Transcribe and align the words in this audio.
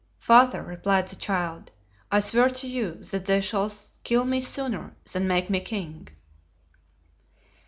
"Father," 0.17 0.63
replied 0.63 1.09
the 1.09 1.15
child, 1.15 1.69
"I 2.11 2.21
swear 2.21 2.49
to 2.49 2.65
you 2.65 3.03
that 3.03 3.25
they 3.25 3.39
shall 3.39 3.71
kill 4.03 4.25
me 4.25 4.41
sooner 4.41 4.95
than 5.13 5.27
make 5.27 5.47
me 5.47 5.59
king." 5.59 6.07